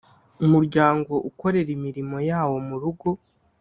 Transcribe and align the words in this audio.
Umuryango 0.43 1.13
ukorera 1.29 1.69
imilimo 1.77 2.17
yawo 2.29 2.55
murugo 2.67 3.07